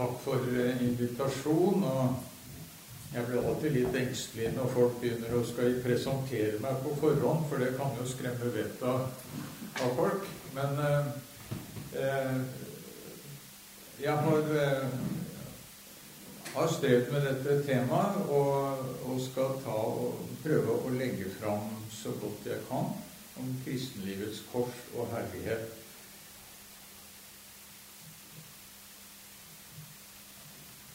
[0.00, 1.84] takk for invitasjonen, invitasjon.
[1.84, 7.46] Og jeg blir alltid litt engstelig når folk begynner å skal presentere meg på forhånd,
[7.50, 9.08] for det kan jo skremme vettet av,
[9.84, 10.28] av folk.
[10.56, 11.14] Men eh,
[12.04, 12.42] eh
[14.00, 14.92] jeg har, eh,
[16.54, 22.48] har strevd med dette temaet og, og skal og prøve å legge fram så godt
[22.48, 22.88] jeg kan
[23.36, 25.79] om kristenlivets kors og herlighet.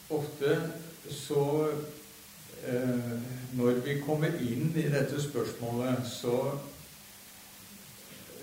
[0.08, 0.70] Ofte
[1.10, 1.72] så
[2.66, 3.12] eh,
[3.56, 6.58] Når vi kommer inn i dette spørsmålet, så,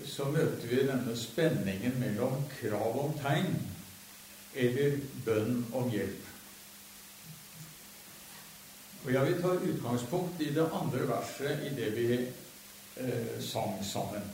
[0.05, 3.55] så møter vi denne spenningen mellom krav om tegn
[4.53, 6.29] eller bønn om hjelp.
[9.03, 14.25] Og Jeg vil ta utgangspunkt i det andre verset i det vi eh, sang sammen.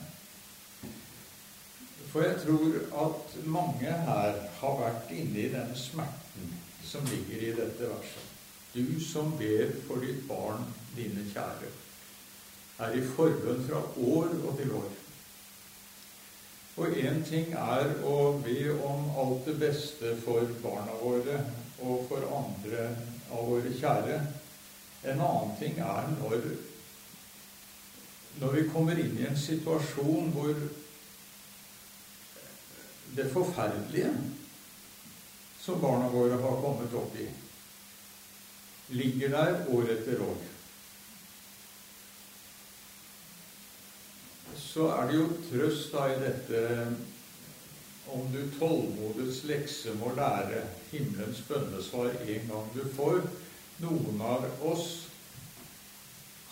[2.10, 6.59] For jeg tror at mange her har vært inne i den smerten
[6.90, 8.26] som ligger i dette verset.
[8.72, 10.64] Du som ber for ditt barn,
[10.96, 11.70] dine kjære,
[12.80, 14.90] er i forbønn fra år og til år.
[16.80, 21.38] Og én ting er å be om alt det beste for barna våre
[21.84, 22.86] og for andre
[23.30, 24.18] av våre kjære.
[25.10, 26.46] En annen ting er når,
[28.40, 30.54] når vi kommer inn i en situasjon hvor
[33.16, 34.14] det forferdelige
[35.60, 37.28] som barna våre har kommet opp i,
[38.88, 40.40] ligger der år etter år.
[44.56, 46.64] Så er det jo trøst da i dette
[48.10, 53.22] om du tålmodets lekse må lære himmelens bønnesvar en gang du får.
[53.84, 54.88] Noen av oss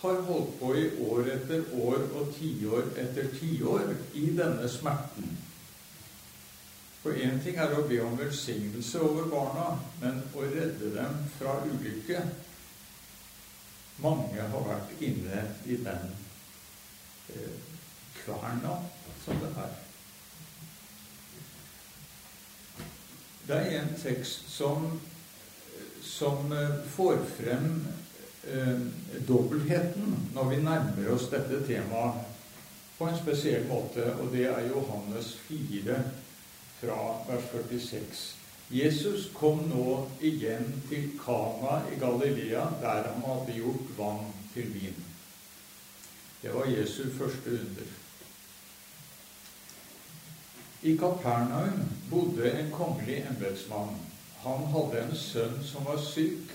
[0.00, 5.34] har holdt på i år etter år og tiår etter tiår i denne smerten.
[7.02, 9.68] For én ting er å be om velsignelse over barna,
[10.02, 12.24] men å redde dem fra ulykke
[13.98, 16.12] Mange har vært inne i den
[17.34, 17.54] eh,
[18.20, 18.76] kverna
[19.24, 19.72] som det er.
[23.48, 24.86] Det er en tekst som,
[26.04, 27.72] som eh, får frem
[28.46, 28.86] eh,
[29.26, 32.22] dobbeltheten når vi nærmer oss dette temaet
[33.00, 35.98] på en spesiell måte, og det er Johannes 4
[36.80, 38.34] fra vers 46.
[38.68, 45.04] Jesus kom nå igjen til Kana i Galilea, der han hadde gjort vann til vin.
[46.42, 47.88] Det var Jesu første under.
[50.82, 53.96] I Kapernaum bodde en kongelig embetsmann.
[54.44, 56.52] Han hadde en sønn som var syk.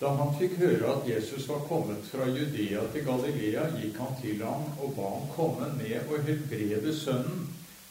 [0.00, 4.42] Da han fikk høre at Jesus var kommet fra Judea til Galilea, gikk han til
[4.44, 7.46] ham og ba ham komme ned og helbrede sønnen,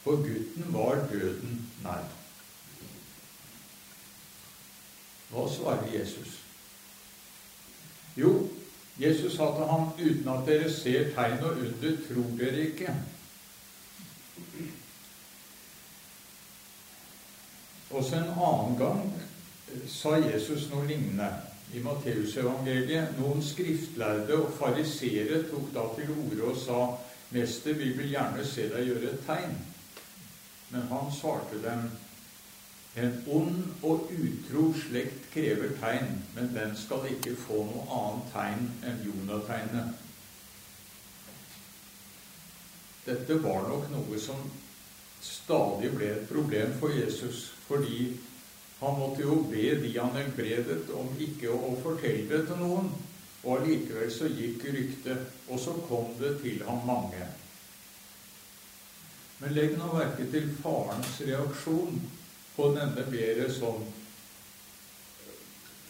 [0.06, 2.04] for gutten var døden nær.
[5.30, 6.36] Hva svarer Jesus?
[8.16, 8.48] Jo,
[9.00, 12.94] Jesus sa til ham, 'Uten at dere ser tegn og under, tror dere ikke.'
[17.90, 19.22] Også en annen gang
[19.88, 21.32] sa Jesus noe lignende
[21.74, 23.18] i Matteusevangeliet.
[23.18, 26.96] Noen skriftlærde og fariseere tok da til orde og sa,
[27.30, 29.75] 'Mester, vi vil gjerne se deg gjøre et tegn.'
[30.70, 31.86] Men han svarte dem,
[32.96, 38.68] en ond og utro slekt krever tegn, men den skal ikke få noe annet tegn
[38.88, 40.04] enn Jonategnet.
[43.06, 44.40] Dette var nok noe som
[45.22, 48.16] stadig ble et problem for Jesus, fordi
[48.80, 52.90] han måtte jo be de han helbredet, om ikke å fortelle det til noen.
[53.46, 57.28] Og allikevel så gikk ryktet, og så kom det til ham mange.
[59.38, 62.00] Men legg nå merke til farens reaksjon
[62.56, 63.84] på denne mer sånn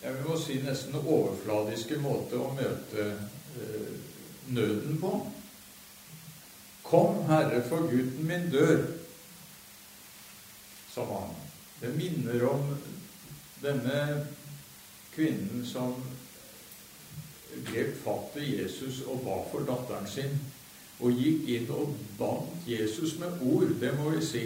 [0.06, 3.06] jeg vil si nesten overfladiske måte å møte
[3.58, 3.94] eh,
[4.54, 5.12] nøden på.
[6.86, 8.84] Kom, Herre, for gutten min dør,
[10.92, 11.32] sa han.
[11.80, 12.68] Det minner om
[13.64, 13.98] denne
[15.16, 15.96] kvinnen som
[17.66, 20.38] grep fatt i Jesus og ba for datteren sin
[21.00, 24.44] og gikk inn og bandt Jesus med ord, det må vi si.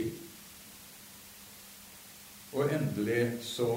[2.53, 3.71] Og endelig så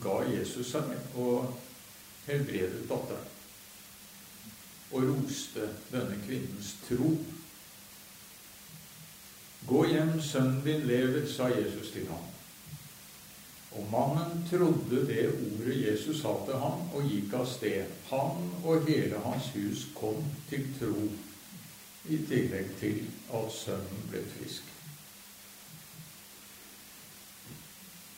[0.00, 0.88] ga Jesus seg
[1.20, 1.52] og
[2.28, 3.28] helbredet datteren.
[4.90, 7.12] Og roste denne kvinnens tro.
[9.68, 12.26] Gå hjem, sønnen din lever, sa Jesus til ham.
[13.76, 17.92] Og mannen trodde det ordet Jesus sa til ham, og gikk av sted.
[18.08, 21.04] Han og hele hans hus kom til tro
[22.08, 23.02] i tillegg til
[23.36, 24.62] at sønnen ble frisk.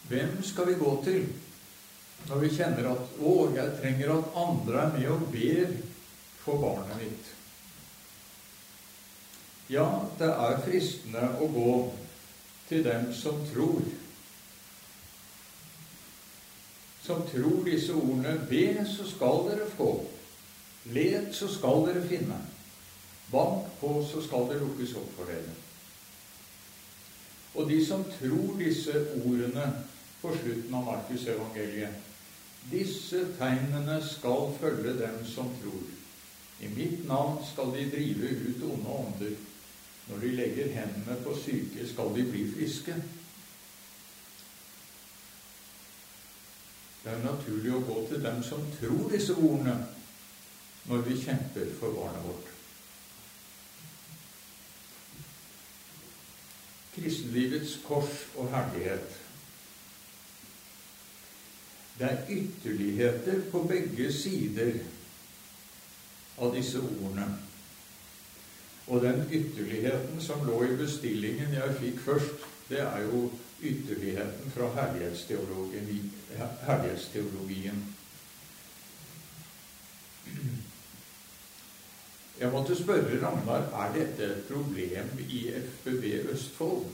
[0.08, 1.24] Hvem skal vi gå til
[2.28, 5.72] når vi kjenner at 'Å, jeg trenger at andre er med og ber
[6.44, 7.32] for barnet mitt'?
[9.70, 9.88] Ja,
[10.18, 11.74] det er fristende å gå
[12.68, 13.82] til dem som tror.
[17.02, 20.06] Som tror disse ordene 'Be, så skal dere få'.
[20.84, 22.51] 'Let, så skal dere finne'.
[23.32, 25.56] 'Bank på, så skal det lukkes opp for dere'.
[27.54, 28.92] Og de som tror disse
[29.24, 29.84] ordene
[30.22, 31.94] på slutten av Markusevangeliet,
[32.70, 35.88] disse tegnene skal følge dem som tror.
[36.60, 39.34] I mitt navn skal de drive ut onde ånder.
[40.08, 42.94] Når de legger hendene på syke, skal de bli friske.
[47.04, 49.76] Det er naturlig å gå til dem som tror disse ordene,
[50.86, 52.51] når vi kjemper for barnet vårt.
[57.02, 59.18] Kristenlivets kors og herlighet.
[61.98, 64.72] Det er ytterligheter på begge sider
[66.38, 67.26] av disse ordene.
[68.86, 73.30] Og den ytterligheten som lå i bestillingen jeg fikk først, det er jo
[73.62, 76.12] ytterligheten fra herlighetsteologien.
[76.66, 77.84] herlighetsteologien.
[82.42, 86.86] Jeg måtte spørre Ragnar er dette et problem i FBB Østfold.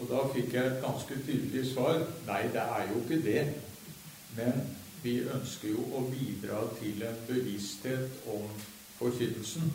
[0.00, 1.98] Og da fikk jeg et ganske tydelig svar.
[2.28, 3.42] Nei, det er jo ikke det.
[4.36, 4.60] Men
[5.02, 8.46] vi ønsker jo å bidra til en bevissthet om
[9.00, 9.66] forkynnelsen.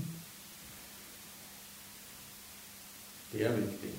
[3.34, 3.92] Det er viktig.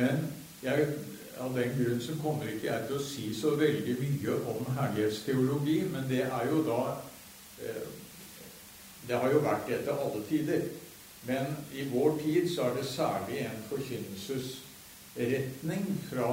[0.00, 0.26] Men
[0.62, 0.90] jeg,
[1.38, 5.78] av den grunn så kommer ikke jeg til å si så veldig mye om herlighetsteologi,
[5.94, 6.82] men det er jo da
[7.62, 7.88] eh,
[9.08, 10.62] det har jo vært det til alle tider.
[11.28, 11.44] Men
[11.74, 15.84] i vår tid så er det særlig en forkynnelsesretning.
[16.10, 16.30] Fra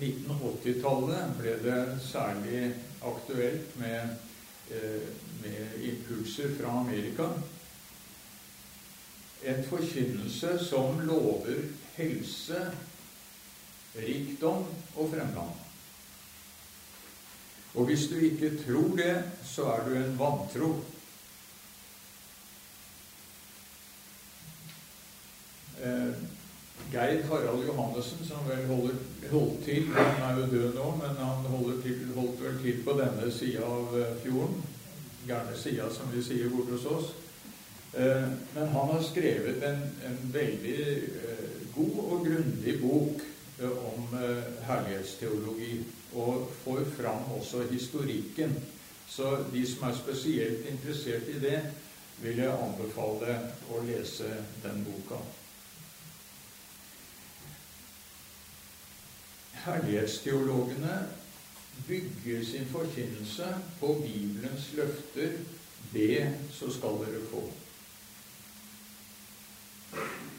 [0.00, 2.74] 1980-tallet ble det særlig
[3.06, 4.00] aktuelt med,
[4.70, 5.02] eh,
[5.42, 5.60] med
[5.92, 7.26] impulser fra Amerika.
[9.42, 11.62] En forkynnelse som lover
[11.96, 12.72] helse,
[13.96, 14.64] rikdom
[14.96, 15.56] og fremgang.
[17.74, 20.84] Og hvis du ikke tror det, så er du en vantro.
[25.82, 26.12] Eh,
[26.92, 28.94] Geir Harald Johannessen, som vel holder,
[29.30, 33.30] holdt til Han er jo død nå, men han til, holdt vel til på denne
[33.32, 34.62] sida av eh, fjorden.
[35.28, 37.12] Gærne sida, som vi sier borte hos oss.
[37.94, 43.22] Eh, men han har skrevet en, en veldig eh, god og grundig bok
[43.60, 45.84] eh, om eh, herlighetsteologi.
[46.14, 48.56] Og får fram også historikken.
[49.06, 51.60] Så de som er spesielt interessert i det,
[52.22, 53.36] vil jeg anbefale
[53.70, 54.26] å lese
[54.64, 55.22] den boka.
[59.64, 61.06] Herlighetsteologene
[61.88, 65.30] bygger sin forkynnelse på Bibelens løfter
[65.92, 67.42] Be, så skal dere få.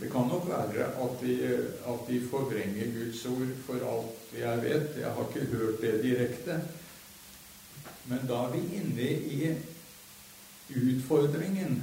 [0.02, 1.34] Det kan nok være at de,
[1.88, 4.90] at de forvrenger Guds ord for alt jeg vet.
[5.00, 6.62] Jeg har ikke hørt det direkte.
[8.06, 9.56] Men da er vi inne i
[10.76, 11.82] utfordringen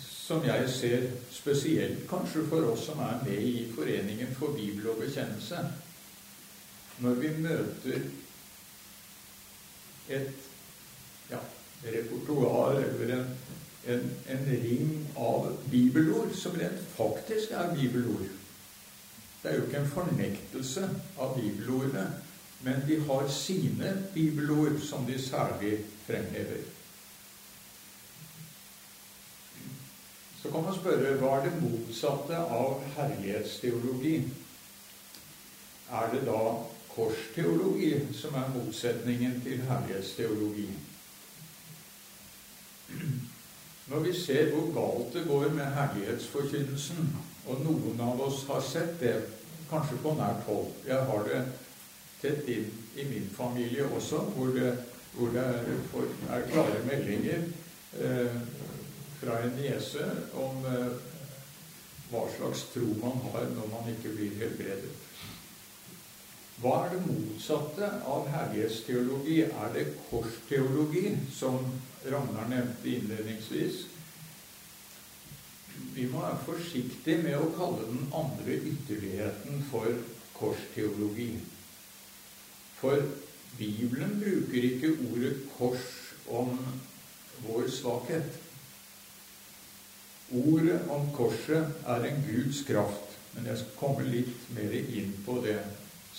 [0.00, 5.00] som jeg ser spesielt kanskje for oss som er med i Foreningen for bibel og
[5.00, 5.64] bekjennelse
[6.98, 8.06] når vi møter
[10.08, 10.46] et
[11.30, 11.38] ja,
[11.84, 13.26] repertoar eller en,
[13.86, 18.26] en, en, ring av bibelord som rent faktisk er bibelord.
[19.42, 20.88] Det er jo ikke en fornektelse
[21.20, 22.08] av bibelordene,
[22.66, 25.76] men de har sine bibelord som de særlig
[26.06, 26.66] fremhever.
[30.42, 34.16] Så kan man spørre hva er det motsatte av herlighetsteologi?
[35.90, 36.42] Er det da
[36.98, 40.68] korsteologi som er motsetningen til herlighetsteologi.
[43.88, 47.16] Når vi ser hvor galt det går med herlighetsforkynnelsen,
[47.48, 49.14] og noen av oss har sett det,
[49.70, 51.40] kanskje på nært hold Jeg har det
[52.20, 54.72] tett inn i min familie også, hvor det,
[55.14, 55.68] hvor det er,
[56.34, 57.44] er, klare meldinger
[58.00, 58.38] eh,
[59.20, 60.08] fra en niese
[60.40, 60.96] om eh,
[62.10, 65.07] hva slags tro man har når man ikke blir helbredet.
[66.58, 69.44] Hva er det motsatte av herlighetsteologi?
[69.46, 71.60] Er det korsteologi, som
[72.02, 73.84] Ragnar nevnte innledningsvis?
[75.94, 80.02] Vi må være forsiktige med å kalle den andre ytterligheten for
[80.34, 81.30] korsteologi.
[82.80, 83.06] For
[83.58, 85.88] Bibelen bruker ikke ordet kors
[86.26, 86.58] om
[87.46, 88.38] vår svakhet.
[90.34, 95.38] Ordet om korset er en Guds kraft, men jeg skal komme litt mer inn på
[95.46, 95.60] det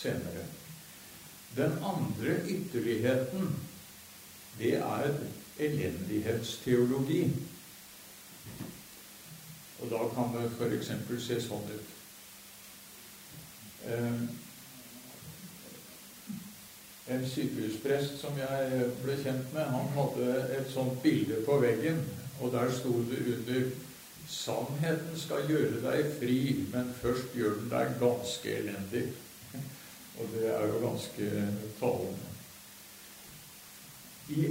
[0.02, 0.46] senere.
[1.58, 3.56] Den andre ytterligheten,
[4.60, 5.14] det er
[5.60, 7.24] elendighetsteologi.
[9.80, 10.92] Og da kan det f.eks.
[11.24, 11.96] se sånn ut.
[13.90, 14.22] Eh,
[17.10, 22.04] en sykehusprest som jeg ble kjent med, han hadde et sånt bilde på veggen,
[22.40, 23.70] og der sto det under
[24.30, 29.08] Sannheten skal gjøre deg fri, men først gjør den deg ganske elendig.
[30.20, 31.26] Og det er jo ganske
[31.80, 32.28] talende.
[34.30, 34.46] I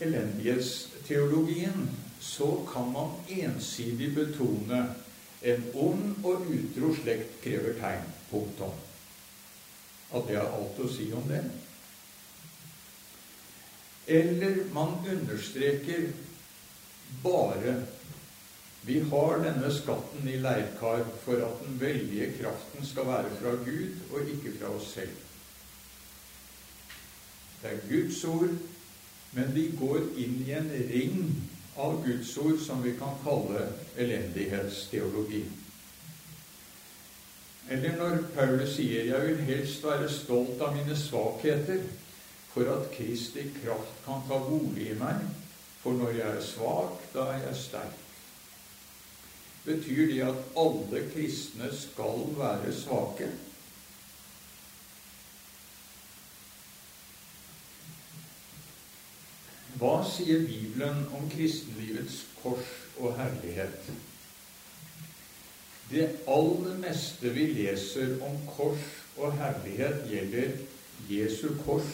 [0.00, 4.94] elendighetsteologien så kan man ensidig betone
[5.42, 8.02] en ond og utro slekt krever tegn.
[8.30, 8.72] Punktum.
[10.14, 11.44] At det er alt å si om det.
[14.06, 16.08] Eller man understreker
[17.22, 17.86] bare
[18.86, 24.12] vi har denne skatten i leirkar for at den veldige kraften skal være fra Gud
[24.12, 25.16] og ikke fra oss selv.
[27.62, 28.54] Det er Guds ord,
[29.32, 31.18] men vi går inn i en ring
[31.82, 33.66] av Guds ord som vi kan kalle
[33.98, 35.42] elendighetsteologi.
[37.68, 41.82] Eller når Paulus sier 'Jeg vil helst være stolt av mine svakheter',
[42.54, 45.26] for at Kristi kraft kan ta bolig i meg,
[45.82, 48.05] for når jeg er svak, da er jeg sterk.
[49.66, 53.30] Betyr det at alle kristne skal være svake?
[59.76, 63.90] Hva sier Bibelen om kristenlivets kors og herlighet?
[65.90, 70.56] Det aller meste vi leser om kors og herlighet, gjelder
[71.10, 71.90] Jesu kors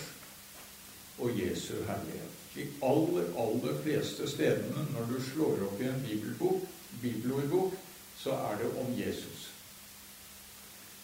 [1.19, 2.39] og Jesu herlighet.
[2.55, 6.69] De aller, aller fleste stedene når du slår opp i en bibelbok,
[7.01, 7.75] bibelordbok,
[8.19, 9.49] så er det om Jesus.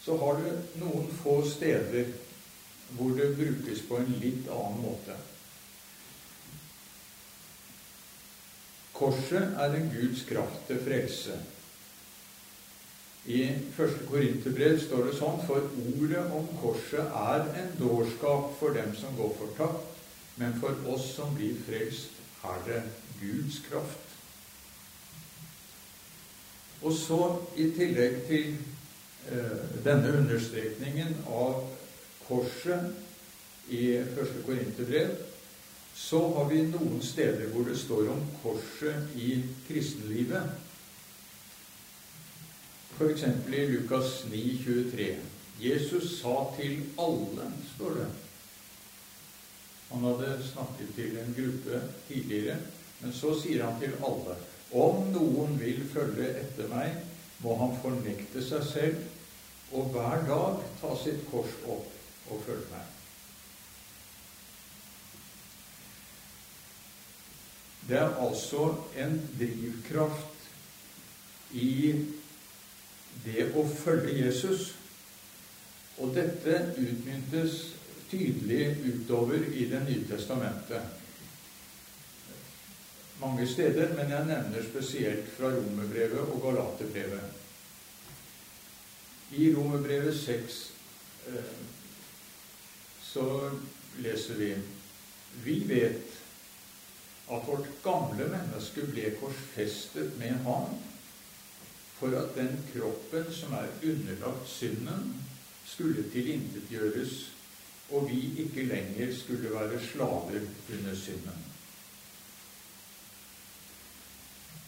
[0.04, 2.12] Så har du noen få steder
[2.96, 5.16] hvor det brukes på en litt annen måte.
[8.98, 11.36] Korset er en Guds kraft til frelse.
[13.28, 13.42] I
[13.76, 13.98] 1.
[14.08, 19.34] Korinterbrev står det sånn For ordet om korset er en dårskap for dem som går
[19.38, 19.98] fortapt,
[20.40, 22.16] men for oss som blir frelst,
[22.48, 22.82] er det
[23.20, 24.07] Guds kraft.
[26.82, 27.22] Og så,
[27.56, 28.52] i tillegg til
[29.30, 31.64] eh, denne understrekningen av
[32.28, 35.16] korset i første Korinterbrev,
[35.98, 40.54] så har vi noen steder hvor det står om korset i kristenlivet.
[42.94, 43.24] F.eks.
[43.50, 45.08] i Lukas 9, 23.
[45.58, 48.06] Jesus sa til alle, står det.
[49.88, 52.56] Han hadde snakket til en gruppe tidligere,
[53.00, 54.38] men så sier han til alle.
[54.72, 56.96] Om noen vil følge etter meg,
[57.40, 62.94] må han fornekte seg selv og hver dag ta sitt kors opp og følge meg.
[67.88, 68.66] Det er altså
[69.00, 70.48] en drivkraft
[71.56, 71.94] i
[73.24, 74.74] det å følge Jesus.
[75.98, 77.62] Og dette utmyntes
[78.10, 81.07] tydelig utover i Det nye testamentet
[83.20, 87.20] mange steder, men jeg nevner spesielt fra Romerbrevet og Galaterbrevet.
[89.32, 90.58] I Romerbrevet 6
[91.28, 91.56] eh,
[93.02, 93.50] så
[93.98, 94.54] leser vi
[95.44, 96.14] Vi vet
[97.30, 100.78] at vårt gamle menneske ble korsfestet med ham
[101.98, 105.14] for at den kroppen som er underlagt synden,
[105.66, 107.32] skulle tilintetgjøres,
[107.90, 110.40] og vi ikke lenger skulle være slaver
[110.72, 111.47] under synden.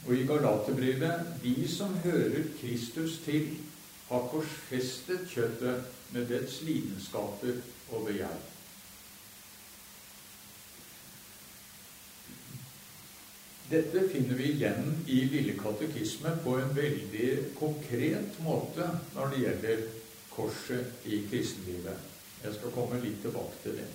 [0.06, 3.50] Og i Galaterbrevet de som hører Kristus til,
[4.08, 7.60] har korsfestet kjøttet med dets lidenskaper
[7.92, 8.40] og begjær.
[13.70, 17.28] Dette finner vi igjen i Lille katekisme på en veldig
[17.58, 19.84] konkret måte når det gjelder
[20.32, 22.08] korset i kristenlivet.
[22.42, 23.86] Jeg skal komme litt tilbake til det.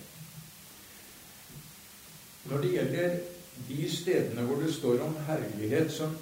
[2.47, 3.17] Når det gjelder
[3.67, 6.15] de stedene hvor det står om herlighet som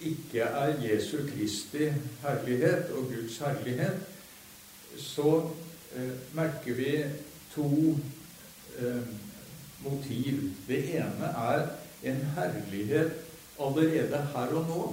[0.00, 1.90] ikke er Jesu Kristi
[2.22, 4.00] herlighet og Guds herlighet,
[4.96, 5.50] så
[5.96, 6.94] eh, merker vi
[7.54, 7.98] to
[8.78, 9.02] eh,
[9.84, 10.50] motiv.
[10.68, 11.66] Det ene er
[12.02, 13.12] en herlighet
[13.60, 14.84] allerede her og nå.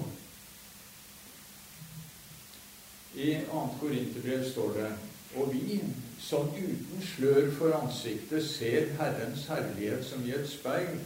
[3.15, 3.67] I 2.
[3.79, 4.91] Korinterbrev står det
[5.36, 5.79] og vi
[6.20, 11.00] som uten slør for ansiktet ser Herrens herlighet som i et speil,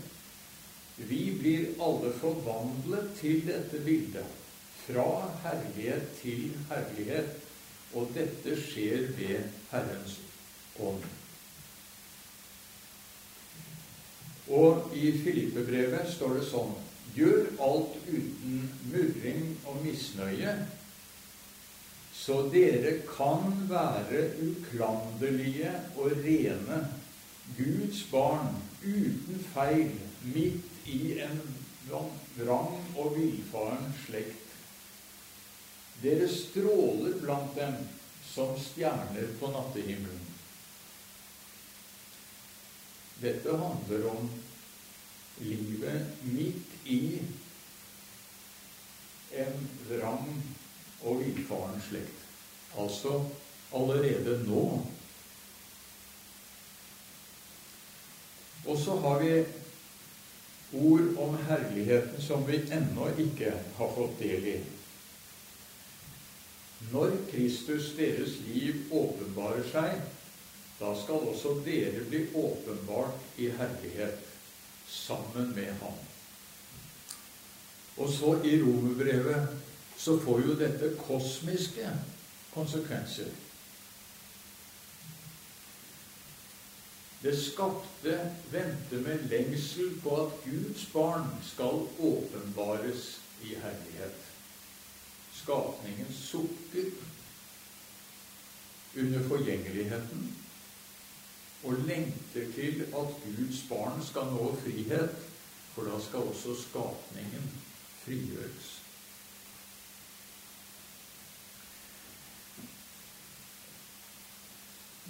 [0.95, 4.27] vi blir alle forvandlet til dette bildet.
[4.85, 5.07] Fra
[5.43, 7.39] herlighet til herlighet.
[7.93, 10.19] Og dette skjer ved Herrens
[10.79, 11.03] ånd.
[14.51, 16.71] Og i Filippebrevet står det sånn
[17.11, 20.53] Gjør alt uten murring og misnøye,
[22.15, 26.77] så dere kan være uklanderlige og rene,
[27.57, 28.55] Guds barn,
[28.85, 29.91] uten feil,
[30.23, 31.41] midt i en
[32.37, 34.37] vrang og villfaren slekt.
[36.01, 37.75] Dere stråler blant dem
[38.25, 40.27] som stjerner på nattehimmelen.
[43.21, 44.31] Dette handler om
[45.41, 47.19] livet midt i
[49.43, 50.31] en vrang
[51.05, 52.25] og villfaren slekt.
[52.81, 53.19] Altså
[53.77, 54.65] allerede nå.
[58.65, 59.31] Og så har vi
[60.73, 64.55] ord om herligheten som vi ennå ikke har fått del i.
[66.91, 69.99] Når Kristus, deres liv, åpenbarer seg,
[70.79, 74.23] da skal også dere bli åpenbart i herlighet
[74.89, 75.99] sammen med ham.
[77.97, 79.59] Og så i romerbrevet
[79.97, 81.91] så får jo dette kosmiske
[82.53, 83.29] konsekvenser.
[87.21, 94.17] Det skapte venter med lengsel på at Guds barn skal åpenbares i herlighet.
[95.43, 96.89] Skapningen sukker
[98.97, 100.35] under forgjengeligheten
[101.63, 105.15] og lengter til at Guds barn skal nå frihet,
[105.75, 107.51] for da skal også skapningen
[108.01, 108.80] frigjøres.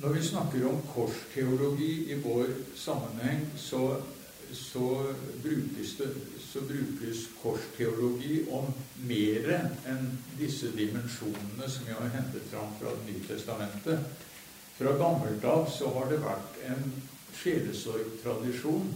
[0.02, 4.02] Når vi snakker om korsteologi i vår sammenheng, så,
[4.52, 6.08] så, brukes, det,
[6.42, 8.72] så brukes korsteologi om
[9.06, 9.52] mer
[9.86, 14.26] enn disse dimensjonene som vi har hentet fram fra Det nye testamentet.
[14.80, 16.82] Fra gammelt av så har det vært en
[17.38, 18.90] sjelesorgtradisjon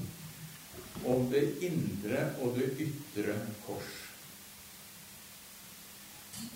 [1.05, 3.93] om det indre og det ytre kors.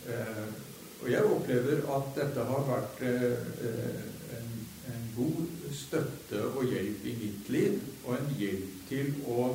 [0.09, 0.47] Eh,
[0.99, 4.15] og jeg opplever at dette har vært eh, en,
[5.15, 9.49] god støtte og hjelp i mitt liv, og en hjelp til å,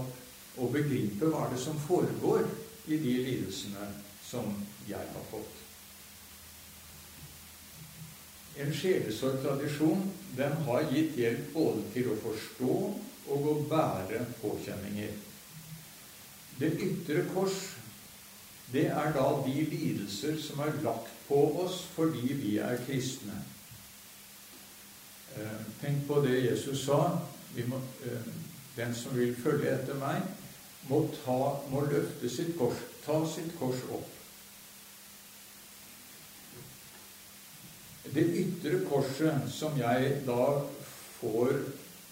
[0.59, 2.47] å begripe hva det som foregår
[2.87, 3.91] i de lidelsene
[4.25, 4.51] som
[4.89, 5.61] jeg har fått.
[8.61, 10.05] En sjelesorgtradisjon
[10.39, 12.75] den har gitt hjelp både til å forstå
[13.35, 15.17] og å bære påkjenninger.
[16.61, 17.57] Det ytre kors,
[18.71, 23.41] det er da de lidelser som er lagt på oss fordi vi er kristne.
[25.37, 27.19] Eh, tenk på det Jesus sa.
[27.67, 28.33] Må, eh,
[28.77, 30.23] den som vil følge etter meg,
[30.89, 31.39] må, ta,
[31.71, 34.11] må løfte sitt kors, ta sitt kors opp
[38.15, 40.43] Det ytre korset som jeg da
[41.17, 41.55] får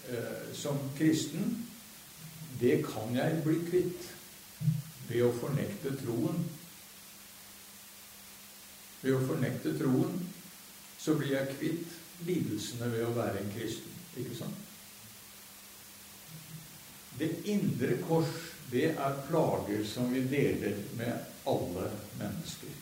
[0.08, 1.52] eh, som kristen,
[2.60, 4.08] det kan jeg bli kvitt
[5.10, 6.40] ved å fornekte troen.
[9.02, 10.16] Ved å fornekte troen
[10.98, 13.96] så blir jeg kvitt lidelsene ved å være en kristen.
[14.18, 14.68] Ikke sant?
[17.18, 18.30] Det indre kors,
[18.72, 22.78] det er plager som vi deler med alle mennesker.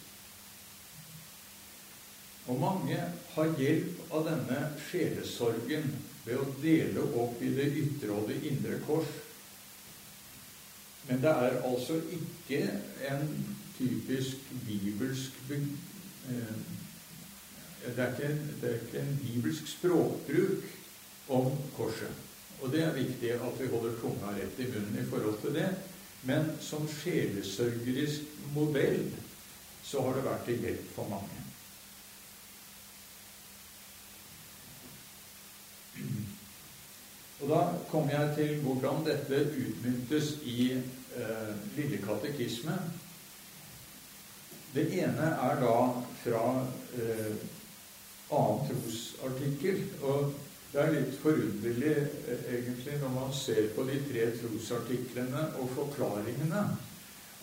[2.50, 2.98] Og mange
[3.35, 5.90] har hjelp av denne sjelesorgen
[6.24, 9.11] ved å dele opp i det ytre og det indre kors.
[11.09, 12.62] Men det er altså ikke
[13.11, 13.26] en
[13.79, 16.59] typisk bibelsk eh,
[17.85, 20.64] det er, ikke, det er ikke en bibelsk språkbruk
[21.29, 22.12] om korset.
[22.61, 25.69] Og det er viktig at vi holder tunga rett i munnen i forhold til det.
[26.29, 28.21] Men som sjelesørgerisk
[28.55, 29.07] modell
[29.85, 31.38] så har det vært til hjelp for mange.
[37.40, 42.77] Og da kommer jeg til hvordan dette utmyntes i eh, Lille katekisme.
[44.75, 45.79] Det ene er da
[46.21, 46.45] fra
[47.01, 47.33] eh,
[48.31, 49.83] annen trosartikkel.
[50.03, 50.33] Og
[50.73, 56.64] det er litt forunderlig eh, egentlig når man ser på de tre trosartiklene og forklaringene,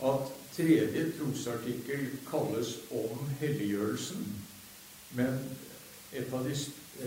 [0.07, 4.27] at tredje trosartikkel kalles om helliggjørelsen.
[5.17, 5.39] Men
[6.33, 6.55] av de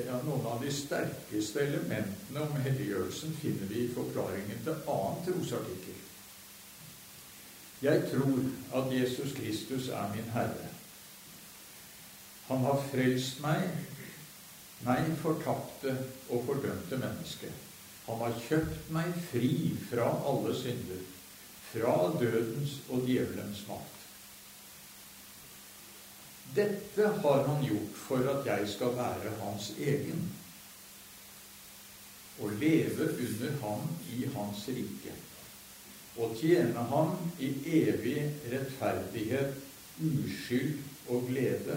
[0.06, 5.96] ja, noen av de sterkeste elementene om helliggjørelsen finner vi i forklaringen til annen trosartikkel.
[7.82, 8.42] Jeg tror
[8.76, 10.68] at Jesus Kristus er min Herre.
[12.50, 13.62] Han har frelst meg,
[14.82, 15.94] meg fortapte
[16.28, 17.52] og fordømte menneske.
[18.08, 19.52] Han har kjøpt meg fri
[19.86, 21.04] fra alle synder,
[21.70, 23.96] fra dødens og djevelens makt.
[26.56, 30.30] Dette har han gjort for at jeg skal være hans egen.
[32.40, 33.80] og leve under ham
[34.16, 35.12] i hans rike,
[36.16, 37.10] og tjene ham
[37.40, 37.50] i
[37.82, 39.58] evig rettferdighet,
[40.00, 41.76] uskyld og glede,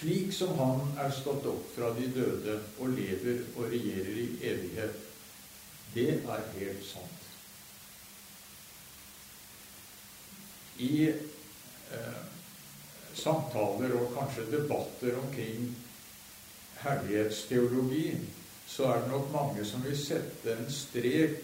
[0.00, 5.02] slik som han er stått opp fra de døde og lever og regjerer i evighet.
[5.92, 7.26] Det er helt sant.
[10.80, 12.20] I eh,
[13.12, 15.74] samtaler og kanskje debatter omkring
[16.80, 18.14] herlighetsteologi,
[18.70, 21.42] så er det nok mange som vil sette en strek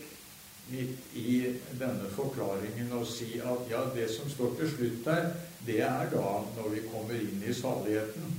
[0.71, 5.29] midt i denne forklaringen og si at ja, det som står til slutt der,
[5.67, 8.35] det er da når vi kommer inn i saligheten.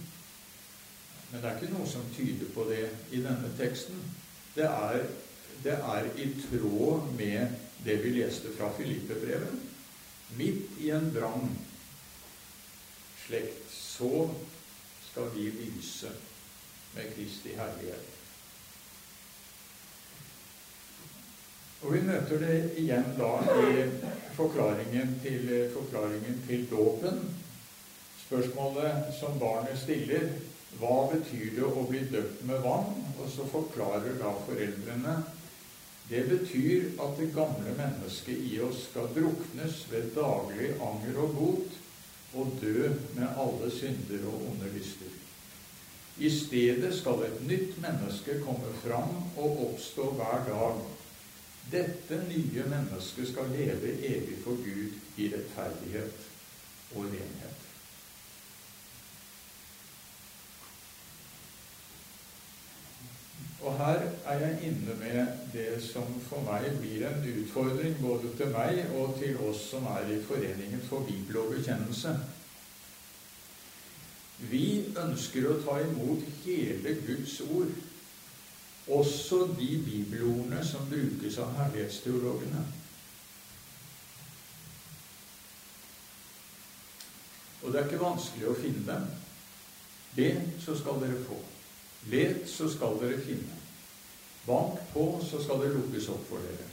[1.32, 4.00] Men det er ikke noe som tyder på det i denne teksten.
[4.56, 5.08] Det er,
[5.64, 9.64] det er i tråd med det vi leste fra Filippe-brevet.
[10.38, 11.52] Midt i en brann
[13.26, 14.28] slekt, så
[15.10, 16.12] skal vi lyse
[16.96, 18.17] med Kristi herlighet.
[21.88, 23.30] Og Vi møter det igjen da
[23.64, 23.86] i
[24.36, 27.22] forklaringen til, forklaringen til dåpen.
[28.26, 30.26] Spørsmålet som barnet stiller,
[30.82, 32.92] hva betyr det å bli døpt med vann?
[33.16, 35.16] Og så forklarer da foreldrene
[36.10, 41.80] det betyr at det gamle mennesket i oss skal druknes ved daglig anger og bot
[42.36, 45.12] og dø med alle synder og onde lyster.
[46.20, 50.80] I stedet skal et nytt menneske komme fram og oppstå hver dag.
[51.72, 56.28] Dette nye mennesket skal leve evig for Gud i rettferdighet
[56.96, 57.68] og renhet.
[63.62, 68.52] Og her er jeg inne med det som for meg blir en utfordring både til
[68.54, 72.14] meg og til oss som er i Foreningen for bibel og bekjennelse.
[74.52, 74.68] Vi
[75.04, 77.74] ønsker å ta imot hele Guds ord,
[78.88, 82.64] også de bibelordene som brukes av herlighetsteologene.
[87.64, 89.08] Og det er ikke vanskelig å finne dem.
[90.16, 90.30] Be,
[90.64, 91.38] så skal dere få.
[92.08, 93.60] Let, så skal dere finne.
[94.48, 96.68] Bank på, så skal det lukkes opp for dere.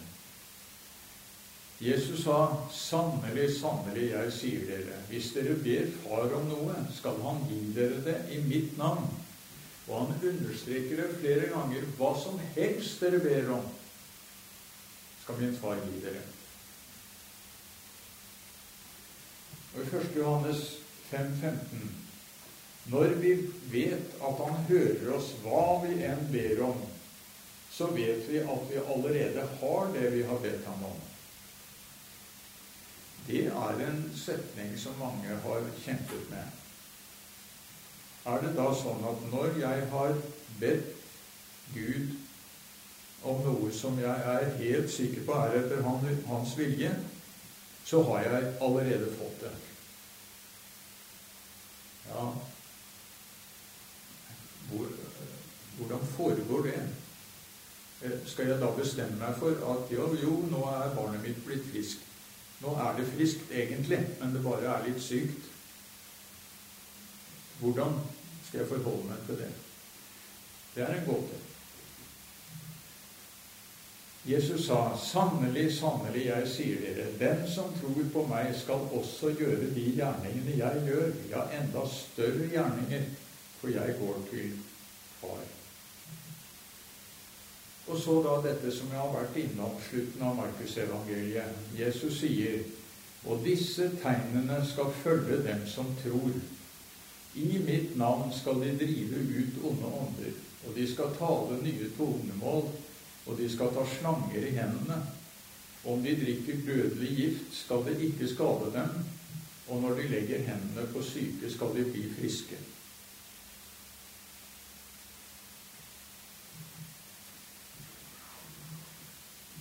[1.80, 7.42] Jesus sa, 'Sannelig, sannelig, jeg sier dere:" Hvis dere ber Far om noe, skal Han
[7.50, 9.23] gi dere det i mitt navn.
[9.88, 11.88] Og han understreker det flere ganger.
[11.98, 13.66] Hva som helst dere ber om,
[15.24, 16.22] skal min far gi dere.
[19.74, 20.16] Og I 1.
[20.16, 20.64] Johannes
[21.10, 21.86] 5,15
[22.92, 23.30] Når vi
[23.72, 26.82] vet at Han hører oss hva vi enn ber om,
[27.72, 31.00] så vet vi at vi allerede har det vi har bedt ham om.
[33.26, 36.63] Det er en setning som mange har kjempet med.
[38.24, 40.14] Er det da sånn at når jeg har
[40.60, 40.92] bedt
[41.74, 42.14] Gud
[43.24, 46.90] om noe som jeg er helt sikker på er etter hans vilje,
[47.84, 49.52] så har jeg allerede fått det?
[52.08, 52.26] Ja
[54.68, 54.88] Hvor,
[55.76, 56.78] Hvordan foregår det?
[58.04, 61.64] Eh, skal jeg da bestemme meg for at jo, jo, nå er barnet mitt blitt
[61.70, 62.04] friskt?
[62.62, 65.50] Nå er det friskt egentlig, men det bare er litt sykt.
[67.60, 67.98] Hvordan
[68.46, 69.50] skal jeg forholde meg til det?
[70.74, 71.40] Det er en gåte.
[74.26, 79.74] Jesus sa, 'Sannelig, sannelig, jeg sier dere, den som tror på meg, skal også gjøre
[79.74, 83.02] de gjerningene jeg gjør, ja, enda større gjerninger,
[83.60, 84.52] for jeg går til
[85.20, 85.52] Far.'
[87.86, 91.60] Og så da dette som jeg har vært innom, slutten av Markusevangeliet.
[91.78, 92.62] Jesus sier
[93.24, 96.32] og disse tegnene skal følge dem som tror.
[97.34, 100.34] I mitt navn skal de drive ut onde ånder,
[100.66, 102.68] og de skal tale nye tonemål,
[103.26, 105.00] og de skal ta slanger i hendene.
[105.84, 109.02] Om de drikker dødelig gift, skal det ikke skade dem,
[109.68, 112.60] og når de legger hendene på syke, skal de bli friske.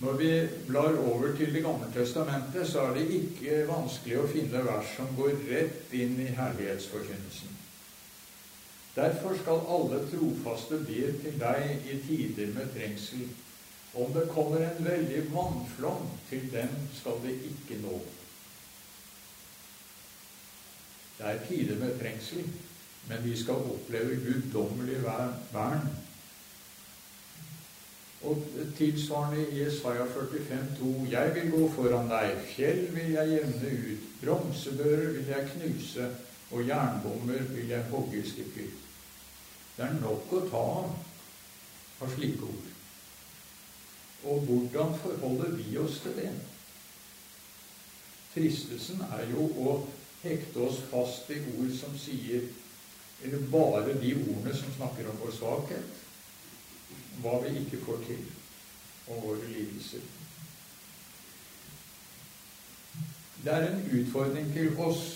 [0.04, 4.64] Når vi blar over til Det gamle testamentet, så er det ikke vanskelig å finne
[4.66, 7.63] vers som går rett inn i herlighetsforkynnelsen.
[8.94, 13.24] Derfor skal alle trofaste be til deg i tider med trengsel.
[13.94, 17.98] Om det kommer en veldig vannflom, til dem skal det ikke nå.
[21.18, 22.46] Det er tider med trengsel,
[23.08, 25.02] men vi skal oppleve guddommelig
[25.52, 25.88] vern
[28.24, 30.38] og tilsvarende i Jesaja 45,
[30.80, 36.08] 45,2.: Jeg vil gå foran deg, fjell vil jeg jevne ut, bronsebører vil jeg knuse,
[36.50, 38.83] og jernbommer vil jeg hogge i stykker.
[39.76, 40.66] Det er nok å ta
[42.04, 42.70] av slike ord.
[44.24, 46.30] Og hvordan forholder vi oss til det?
[48.34, 49.74] Fristelsen er jo å
[50.22, 52.46] hekte oss fast i ord som sier
[53.24, 56.00] Eller bare de ordene som snakker om vår svakhet,
[57.22, 58.24] hva vi ikke får til,
[59.06, 60.02] og våre lidelser.
[63.44, 65.06] Det er en utfordring til oss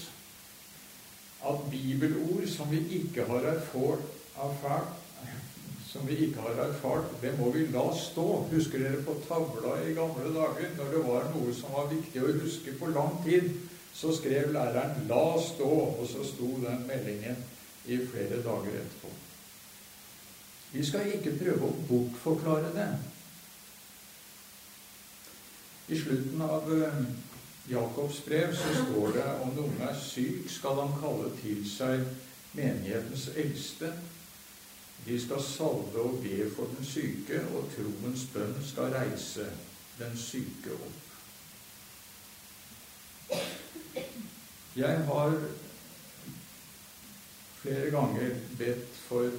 [1.51, 4.96] at bibelord som vi ikke har erfart, erfart
[5.88, 8.27] som vi ikke har erfart, det må vi la stå.
[8.53, 12.35] Husker dere på tavla i gamle dager, når det var noe som var viktig å
[12.42, 13.48] huske på lang tid,
[13.94, 17.37] så skrev læreren 'la stå', og så sto den meldingen
[17.87, 19.09] i flere dager etterpå.
[20.72, 22.90] Vi skal ikke prøve å bortforklare det.
[25.88, 27.01] I slutten av eh,
[27.70, 32.05] Jakobs brev så står det om noen er syk, skal han kalle til seg
[32.53, 33.92] menighetens eldste.
[35.07, 39.47] De skal salve og be for den syke, og troens bønn skal reise
[39.99, 41.05] den syke opp.
[44.77, 45.39] Jeg har
[47.63, 49.31] flere ganger bedt for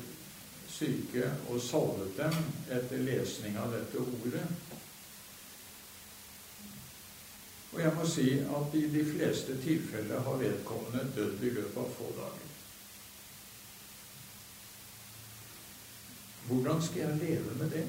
[0.69, 2.35] syke og salvet dem
[2.75, 4.43] etter lesning av dette ordet.
[7.71, 11.91] Og jeg må si at i de fleste tilfeller har vedkommende dødd i løpet av
[11.97, 12.48] få dager.
[16.49, 17.85] Hvordan skal jeg leve med det?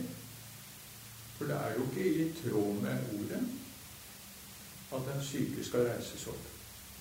[1.39, 3.43] For det er jo ikke i tråd med ordet
[4.93, 6.47] at den syke skal reises opp.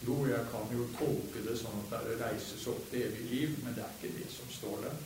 [0.07, 3.25] Jo, jeg kan jo tolke det sånn at det er å reises opp til evig
[3.31, 5.01] liv, men det er ikke det som står der.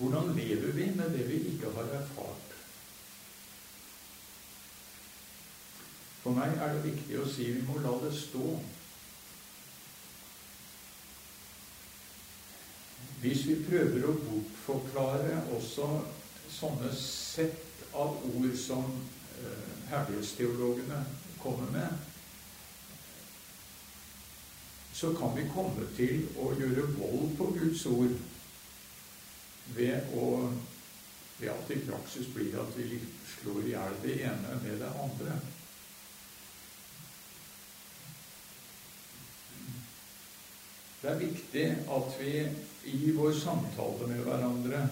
[0.00, 2.56] Hvordan lever vi med det vi ikke har erfart?
[6.24, 8.56] For meg er det viktig å si vi må la det stå.
[13.20, 15.88] Hvis vi prøver å bortforklare også
[16.50, 18.86] sånne sett av ord som
[19.42, 21.02] eh, herlighetsteologene
[21.42, 22.06] kommer med,
[24.96, 28.16] så kan vi komme til å gjøre vold på Guds ord
[29.76, 30.50] ved, å,
[31.38, 33.02] ved at i praksis blir at vi
[33.36, 35.38] slår i hjel det ene med det andre.
[41.02, 41.64] Det er viktig
[41.96, 42.32] at vi
[42.84, 44.82] i vår samtale med hverandre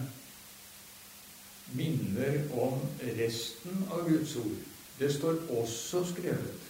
[1.77, 2.81] minner om
[3.19, 4.57] resten av Guds ord.
[4.99, 6.65] Det står også skrevet.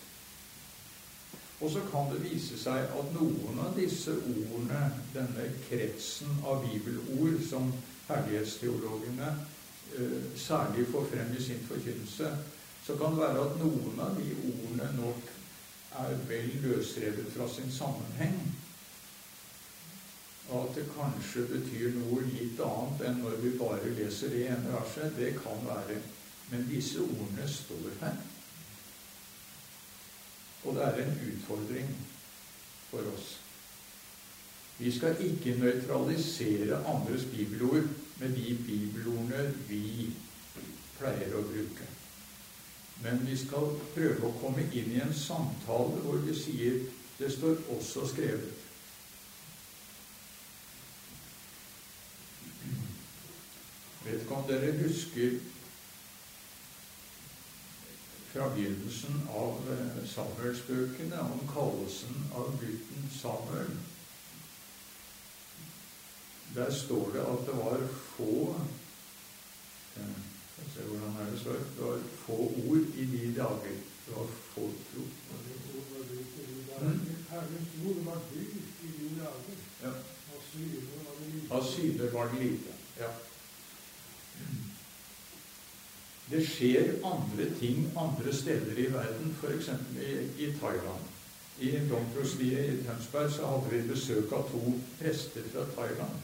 [1.61, 4.83] Og så kan det vise seg at noen av disse ordene,
[5.15, 7.73] denne kretsen av bibelord som
[8.09, 9.33] herlighetsteologene
[9.99, 12.31] eh, særlig får frem i sin forkynnelse,
[12.87, 15.35] så kan det være at noen av de ordene nok
[15.99, 18.39] er vel løsrevet fra sin sammenheng
[20.49, 25.13] at det kanskje betyr noe litt annet enn når vi bare leser det ene verset.
[25.19, 25.99] Det kan være.
[26.49, 28.17] Men disse ordene står her.
[30.65, 31.93] Og det er en utfordring
[32.89, 33.37] for oss.
[34.79, 37.85] Vi skal ikke nøytralisere andres bibelord
[38.21, 40.13] med de bibelordene vi
[40.99, 41.89] pleier å bruke.
[43.03, 46.81] Men vi skal prøve å komme inn i en samtale hvor vi sier
[47.19, 48.58] det står også skrevet.
[54.09, 55.39] Vet ikke om dere husker
[58.33, 63.77] fra begynnelsen av eh, Samuelsbøkene om kallelsen av gutten Samuel.
[66.55, 67.85] Der står det at det var
[68.17, 68.35] få
[69.97, 70.19] eh,
[70.75, 71.63] se hvordan er det står.
[71.77, 73.79] Det var få ord i de dager.
[74.07, 75.07] Det var få tro.
[79.83, 79.93] Ja.
[81.51, 82.73] Av syder var det lite.
[82.99, 83.11] Ja.
[86.29, 89.71] Det skjer andre ting andre steder i verden, f.eks.
[89.97, 90.11] I,
[90.45, 91.07] i Thailand.
[91.59, 96.21] I domprostiet i Tønsberg så hadde vi besøk av to prester fra Thailand.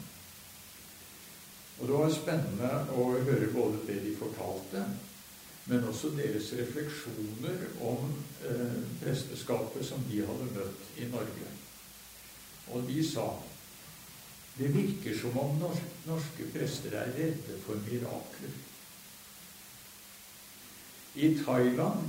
[1.79, 4.85] Og det var spennende å høre både det de fortalte,
[5.67, 8.12] men også deres refleksjoner om
[8.47, 11.49] eh, presteskapet som de hadde møtt i Norge.
[12.77, 13.27] Og de sa
[14.55, 18.53] det virker som om norske prester er redde for mirakler.
[21.14, 22.09] I Thailand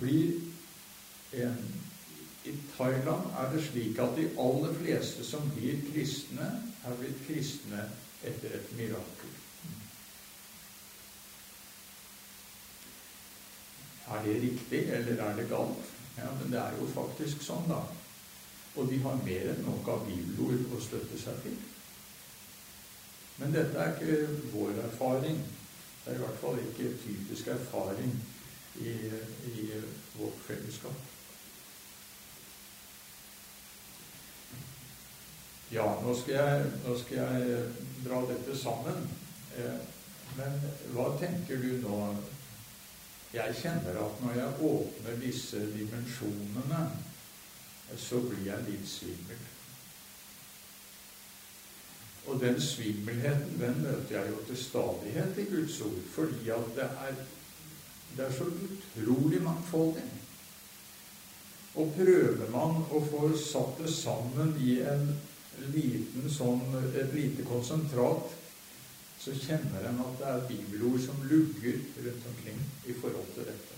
[0.00, 0.40] blir
[1.32, 1.56] en
[2.46, 6.46] I Thailand er det slik at de aller fleste som blir kristne,
[6.86, 7.88] er blitt kristne
[8.22, 9.32] etter et mirakel.
[14.06, 15.90] Er det riktig, eller er det galt?
[16.16, 17.82] Ja, men det er jo faktisk sånn, da.
[18.76, 21.56] Og de har mer enn nok av bibelord å støtte seg til.
[23.40, 25.42] Men dette er ikke vår erfaring.
[26.06, 28.12] Det er i hvert fall ikke typisk erfaring
[28.78, 28.90] i,
[29.44, 29.70] i
[30.14, 30.92] vårt fellesskap.
[35.72, 37.64] Ja, nå skal, jeg, nå skal jeg
[38.04, 39.02] dra dette sammen.
[39.58, 39.82] Eh,
[40.38, 40.54] men
[40.94, 41.98] hva tenker du nå?
[43.34, 46.84] Jeg kjenner at når jeg åpner disse dimensjonene,
[47.98, 49.42] så blir jeg litt svimmel.
[52.26, 56.88] Og den svimmelheten den møter jeg jo til stadighet i Guds ord, fordi at det
[57.06, 57.20] er,
[58.16, 60.08] det er så utrolig mangfoldig.
[61.76, 65.10] Og prøver man å få satt det sammen i en
[65.72, 66.64] liten sånn,
[66.96, 68.34] et lite konsentrat,
[69.20, 73.76] så kjenner en at det er bibelord som lugger rundt omkring i forhold til dette.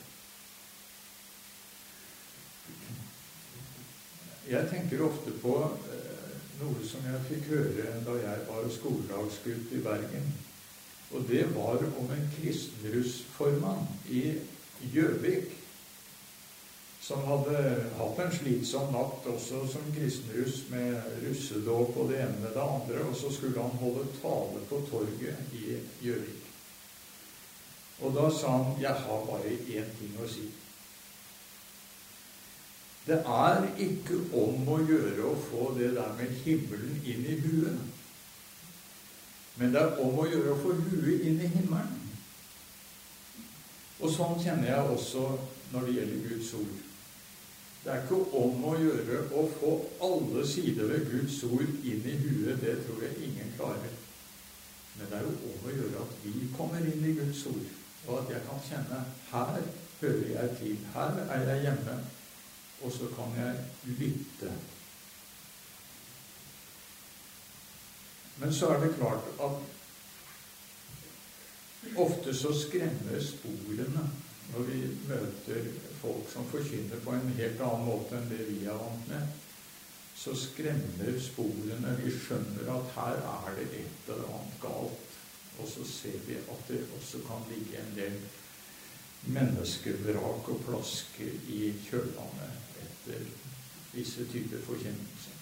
[4.48, 5.54] Jeg tenker ofte på
[5.92, 6.17] eh,
[6.60, 10.28] noe som jeg fikk høre da jeg var skoledagsgutt i Bergen.
[11.14, 14.24] Og det var om en kristenrussformann i
[14.92, 15.54] Gjøvik
[17.08, 17.60] som hadde
[17.96, 23.06] hatt en slitsom natt også som kristenruss med russedåp og det ene med det andre,
[23.08, 26.44] og så skulle han holde tale på torget i Gjøvik.
[28.04, 30.67] Og da sa han 'Jeg har bare én ting å si'.
[33.08, 37.78] Det er ikke om å gjøre å få det der med himmelen inn i huet.
[39.56, 41.94] Men det er om å gjøre å få huet inn i himmelen.
[43.98, 45.24] Og sånn kjenner jeg også
[45.72, 46.76] når det gjelder Guds ord.
[47.84, 49.72] Det er ikke om å gjøre å få
[50.04, 52.60] alle sider ved Guds ord inn i huet.
[52.60, 53.96] Det tror jeg ingen klarer.
[54.98, 57.66] Men det er jo om å gjøre at vi kommer inn i Guds ord,
[58.04, 59.60] og at jeg kan kjenne her
[60.02, 60.78] hører jeg til.
[60.92, 61.98] Her er jeg hjemme.
[62.82, 63.64] Og så kan jeg
[63.98, 64.52] lytte.
[68.38, 69.56] Men så er det klart at
[71.98, 74.04] ofte så skremmer sporene
[74.52, 75.66] når vi møter
[76.00, 79.34] folk som forkynner på en helt annen måte enn det vi er vant med,
[80.18, 81.96] så skremmer sporene.
[82.00, 85.04] Vi skjønner at her er det et eller annet galt.
[85.58, 88.16] Og så ser vi at det også kan ligge en del
[89.34, 92.67] menneskevrak og plasker i kjølvannet
[93.08, 93.26] etter
[93.92, 95.34] visse typer forkjennelse.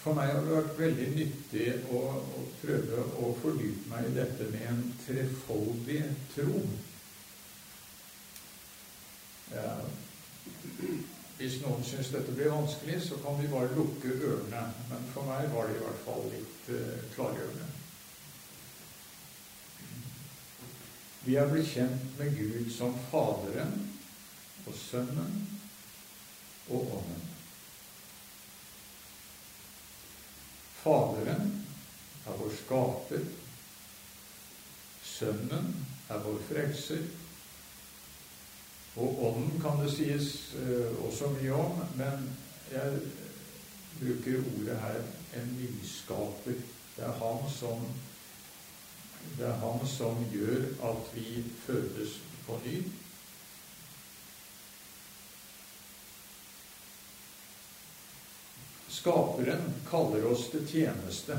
[0.00, 4.46] For meg har det vært veldig nyttig å, å prøve å fordype meg i dette
[4.48, 6.00] med en trefoldig
[6.32, 6.62] tro.
[9.50, 9.74] Ja.
[11.36, 14.64] Hvis noen syns dette blir vanskelig, så kan vi bare lukke ørene.
[14.88, 17.68] Men for meg var det i hvert fall litt uh, klargjørende.
[21.30, 23.74] Vi er blitt kjent med Gud som Faderen
[24.66, 25.34] og Sønnen
[26.66, 27.20] og Ånden.
[30.80, 31.52] Faderen
[32.26, 33.22] er vår skaper.
[35.06, 35.70] Sønnen
[36.10, 37.06] er vår frelser.
[38.98, 42.26] Og Ånden kan det sies uh, også mye om, men
[42.74, 43.04] jeg
[44.00, 45.02] bruker ordet her
[45.38, 46.58] en nyskaper.
[46.96, 47.86] Det er han som,
[49.38, 52.80] det er han som gjør at vi fødes på ny.
[59.00, 61.38] Skaperen kaller oss til tjeneste.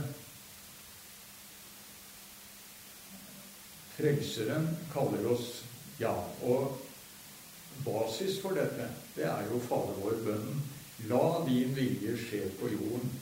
[3.98, 5.60] Frelseren kaller oss
[6.02, 6.16] ja.
[6.42, 6.80] Og
[7.86, 10.64] basis for dette, det er jo Fader vår bønnen.
[11.10, 13.14] La din vilje skje på jorden.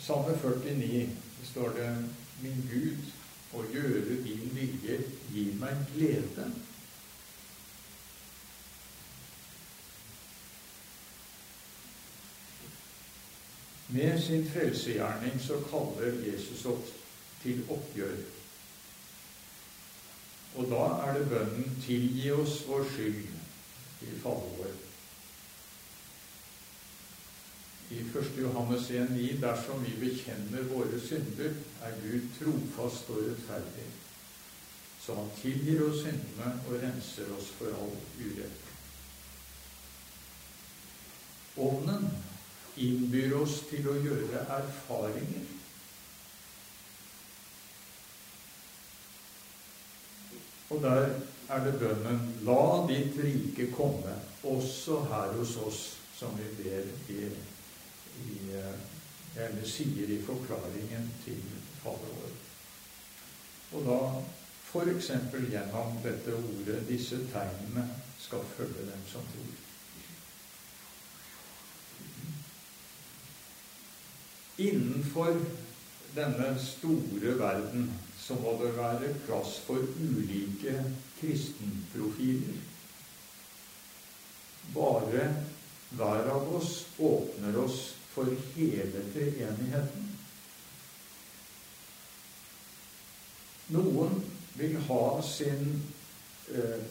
[0.00, 1.08] Salme 49
[1.48, 1.90] står det
[2.42, 3.12] Min Gud,
[3.56, 5.00] å gjøre din vilje
[5.32, 6.50] Gi meg glede.
[13.88, 16.90] Med sin frelsegjerning så kaller Jesus oss
[17.42, 18.16] til oppgjør.
[20.56, 24.85] Og da er det bønnen 'tilgi oss vår skyld' i Fader
[27.90, 28.38] I 1.
[28.38, 31.54] Johannes 1,9.: Dersom vi bekjenner våre synder,
[31.86, 33.86] er Gud trofast og rettferdig,
[35.04, 38.64] så han tilgir oss syndene og renser oss for all urett.
[41.56, 42.10] Ånden
[42.76, 45.46] innbyr oss til å gjøre erfaringer.
[50.74, 51.12] Og der
[51.54, 55.84] er det bønnen La ditt rike komme, også her hos oss,
[56.18, 57.28] som vi ber i,
[58.24, 61.42] i, eh, eller sier i forklaringen til
[61.82, 62.34] Fader vår.
[63.76, 64.00] Og da
[64.66, 65.10] f.eks.
[65.50, 67.86] gjennom dette ordet, disse tegnene,
[68.18, 69.54] skal følge dem som tror.
[74.58, 75.36] Innenfor
[76.16, 80.78] denne store verden så må det være plass for ulike
[81.20, 82.56] kristenprofiler.
[84.74, 85.28] Bare
[85.90, 90.06] hver av oss åpner oss for hele treenigheten.
[93.68, 94.22] Noen
[94.56, 95.82] vil ha sin
[96.54, 96.84] eh,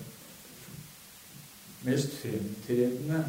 [1.82, 3.24] mest fremtredende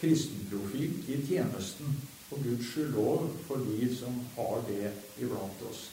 [0.00, 1.96] kristenprofil i tjenesten.
[2.30, 5.86] Og Guds lov for de som har det iblant oss.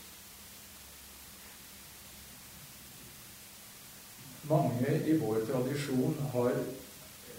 [4.49, 6.59] Mange i vår tradisjon har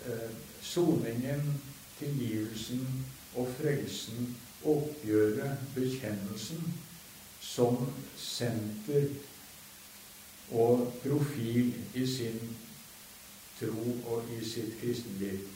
[0.09, 0.33] eh,
[0.65, 1.53] soningen,
[1.99, 2.89] tilgivelsen
[3.37, 6.75] og frelsen, oppgjøret, bekjennelsen,
[7.41, 7.77] som
[8.19, 9.09] senter
[10.51, 12.41] og profil i sin
[13.61, 15.47] tro og i sitt kristenliv.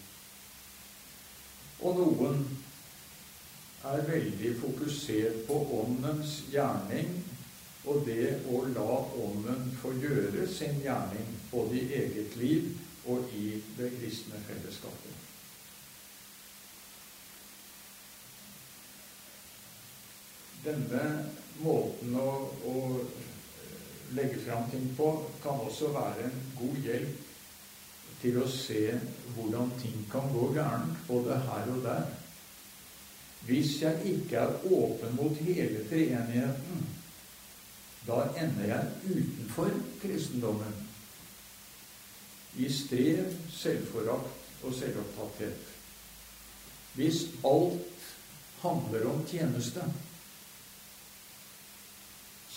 [1.81, 2.43] Og noen
[3.85, 7.15] er veldig fokusert på åndens gjerning
[7.89, 12.69] og det å la ånden få gjøre sin gjerning både i eget liv
[13.09, 15.20] og i det kristne fellesskapet.
[20.65, 21.05] Denne
[21.63, 22.31] måten å,
[22.69, 22.77] å
[24.17, 25.11] legge fram ting på
[25.43, 27.27] kan også være en god hjelp
[28.21, 28.83] til å se
[29.35, 32.11] hvordan ting kan gå gærent, både her og der.
[33.49, 36.83] Hvis jeg ikke er åpen mot hele treenigheten,
[38.05, 40.77] da ender jeg utenfor kristendommen.
[42.61, 45.67] I strev, selvforakt og selvopptatthet.
[46.99, 48.07] Hvis alt
[48.61, 49.85] handler om tjeneste,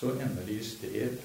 [0.04, 1.18] så ender de i strev.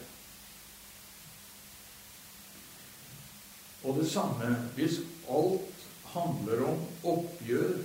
[3.83, 5.01] Og det samme hvis
[5.31, 7.81] alt handler om oppgjør,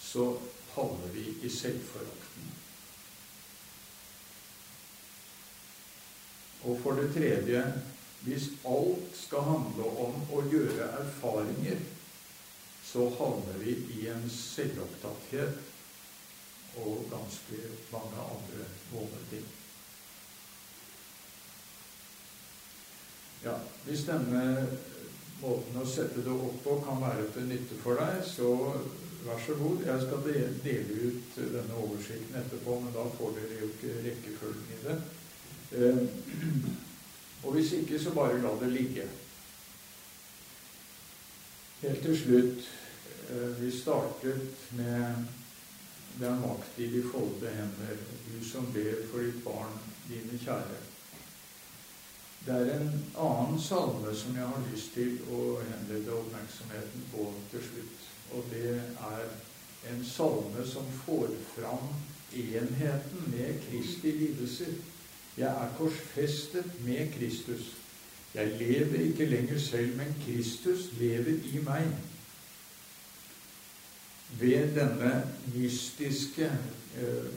[0.00, 0.26] så
[0.74, 2.52] havner vi i selvforakten.
[6.62, 7.64] Og for det tredje
[8.20, 11.82] hvis alt skal handle om å gjøre erfaringer,
[12.86, 15.69] så havner vi i en selvopptatthet
[16.76, 17.62] og ganske
[17.92, 19.46] mange andre vonde ting.
[23.44, 23.54] Ja,
[23.84, 24.42] Hvis denne
[25.40, 28.50] måten å sette det opp på kan være til nytte for deg, så
[29.24, 29.80] vær så god.
[29.86, 30.26] Jeg skal
[30.64, 34.98] dele ut denne oversikten etterpå, men da får dere jo ikke rekkefølgen i det.
[35.70, 36.02] Eh,
[37.44, 39.08] og hvis ikke, så bare la det ligge.
[41.80, 42.66] Helt til slutt
[43.32, 45.39] eh, Vi startet med
[46.18, 47.96] den makt i de folde hender,
[48.26, 49.76] du som ber for ditt barn,
[50.08, 50.80] dine kjære.
[52.46, 57.66] Det er en annen salme som jeg har lyst til å henlede oppmerksomheten på til
[57.66, 58.06] slutt.
[58.32, 59.26] Og det er
[59.92, 61.90] en salme som får fram
[62.32, 64.72] enheten med Kristi lidelser.
[65.36, 67.74] Jeg er korsfestet med Kristus.
[68.34, 71.92] Jeg lever ikke lenger selv, men Kristus lever i meg.
[74.38, 75.14] Ved denne
[75.54, 76.46] mystiske
[76.96, 77.30] eh,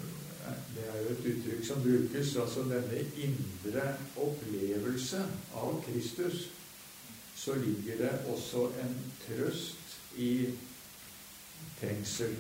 [0.76, 2.36] det er jo et uttrykk som brukes.
[2.36, 3.86] Altså denne indre
[4.18, 5.22] opplevelse
[5.56, 6.50] av Kristus.
[7.36, 10.50] Så ligger det også en trøst i
[11.80, 12.36] trengsel.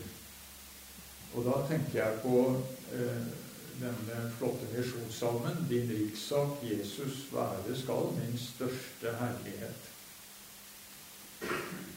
[1.34, 2.38] Og da tenker jeg på
[2.94, 3.24] eh,
[3.80, 9.90] denne flotte misjonssalmen 'Din rikssak, Jesus, være skal min største herlighet'.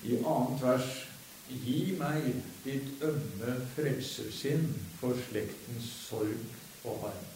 [0.05, 1.06] I annet vers
[1.47, 2.25] Gi meg
[2.65, 4.67] ditt ømme frelsersinn
[4.99, 6.43] for slektens sorg
[6.85, 7.29] og harm.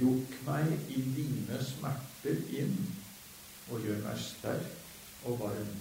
[0.00, 2.76] Lukk meg i dine smerter inn,
[3.70, 5.72] og gjør meg sterk og varm.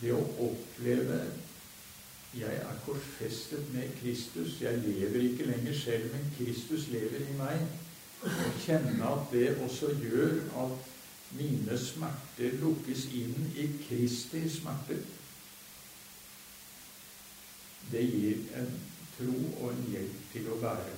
[0.00, 1.20] Det å oppleve
[2.40, 4.60] jeg er korsfestet med Kristus.
[4.62, 7.64] Jeg lever ikke lenger selv, men Kristus lever i meg.
[8.22, 10.90] Og kjenne at det også gjør at
[11.38, 15.02] mine smerter lukkes inn i Kristi smerter.
[17.90, 18.72] Det gir en
[19.16, 20.96] tro og en hjelp til å bære.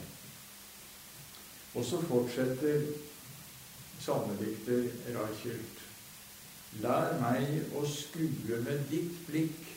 [1.74, 2.88] Og så fortsetter
[4.02, 5.84] salmedikter Reichelt.
[6.82, 9.68] Lær meg å skue med ditt blikk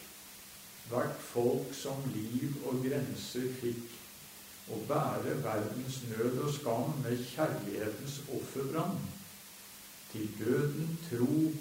[0.89, 3.83] hvert folk som liv og grenser fikk,
[4.71, 8.97] og bære verdens nød og skam med kjærlighetens offerbrann
[10.15, 11.51] til døden tro,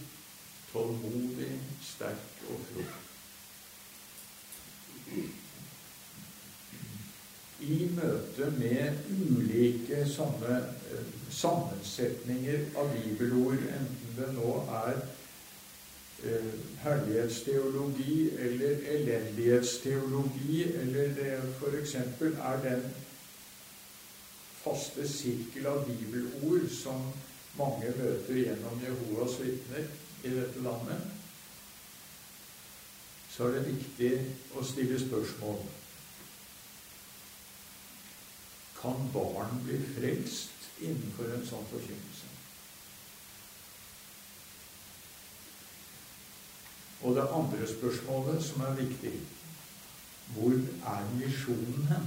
[0.72, 2.82] tålmodig, sterk og fro.
[7.60, 10.56] I møte med ulike sånne
[10.92, 16.50] eh, sammensetninger av bibelord, enten det nå er eh,
[16.82, 21.94] herlighetsteologi eller elendighetsteologi, eller det f.eks.
[21.94, 22.90] er den
[24.64, 27.08] faste sirkel av bibelord som
[27.58, 29.86] mange møter gjennom Jehovas vitner
[30.24, 31.04] i dette landet,
[33.30, 34.10] så er det viktig
[34.54, 35.58] å stille spørsmål.
[38.78, 42.30] Kan barn bli frelst innenfor en sånn forkynnelse?
[47.04, 49.16] Og det andre spørsmålet som er viktig
[50.34, 52.06] hvor er misjonen hen?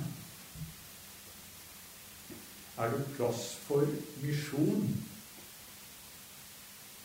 [2.78, 3.86] Er det plass for
[4.24, 4.88] misjon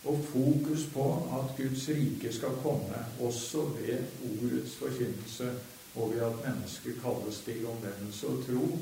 [0.05, 1.05] og fokus på
[1.38, 3.98] at Guds rike skal komme også ved
[4.30, 5.53] ordets forkynnelse
[5.94, 8.78] og ved at mennesker kalles til omvendelse og tro,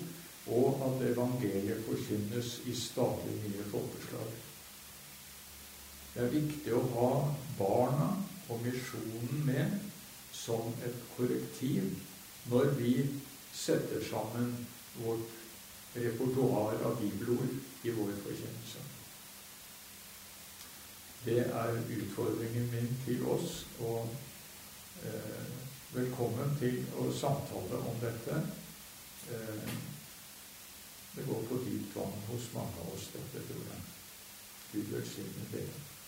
[0.47, 4.31] og at evangeliet forkynnes i stadig nye folkeslag.
[6.15, 7.11] Det er viktig å ha
[7.59, 8.09] barna
[8.49, 9.77] og misjonen med
[10.35, 11.91] som et korrektiv
[12.51, 12.95] når vi
[13.55, 14.55] setter sammen
[15.03, 15.37] vårt
[15.95, 17.53] repertoar av bibelord
[17.85, 18.90] i vår forkynnelse.
[21.25, 23.67] Det er utfordringen min til oss.
[23.81, 24.09] Og
[25.05, 25.51] eh,
[25.93, 28.39] velkommen til å samtale om dette.
[29.29, 29.75] Eh,
[31.17, 33.87] det går på dypt vann hos mange av oss, dette, tror jeg.
[34.73, 36.00] Gud velsigne dere.